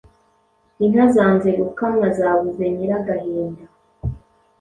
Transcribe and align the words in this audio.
inka 0.83 1.05
zanze 1.15 1.49
gukamwa 1.59 2.07
zabuze 2.17 2.63
Nyiragahinda, 2.75 3.63